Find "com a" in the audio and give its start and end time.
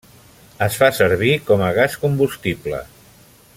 1.51-1.69